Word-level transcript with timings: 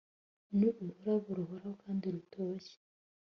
Ni 0.57 0.67
ururabo 0.81 1.27
ruhoraho 1.37 1.71
kandi 1.83 2.05
rutoshye 2.13 2.75